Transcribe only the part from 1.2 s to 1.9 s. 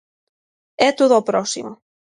próximo.